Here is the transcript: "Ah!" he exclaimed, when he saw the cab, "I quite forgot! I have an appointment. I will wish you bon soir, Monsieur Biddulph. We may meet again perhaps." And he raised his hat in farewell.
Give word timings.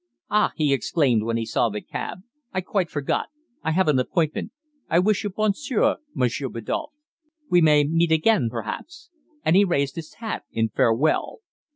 "Ah!" 0.31 0.51
he 0.55 0.73
exclaimed, 0.73 1.21
when 1.21 1.37
he 1.37 1.45
saw 1.45 1.69
the 1.69 1.79
cab, 1.79 2.23
"I 2.51 2.61
quite 2.61 2.89
forgot! 2.89 3.27
I 3.61 3.69
have 3.69 3.87
an 3.87 3.99
appointment. 3.99 4.51
I 4.89 4.97
will 4.97 5.05
wish 5.05 5.23
you 5.23 5.29
bon 5.29 5.53
soir, 5.53 5.97
Monsieur 6.15 6.49
Biddulph. 6.49 6.89
We 7.51 7.61
may 7.61 7.83
meet 7.83 8.11
again 8.11 8.49
perhaps." 8.49 9.11
And 9.45 9.55
he 9.55 9.63
raised 9.63 9.93
his 9.97 10.15
hat 10.15 10.41
in 10.51 10.69
farewell. 10.69 11.41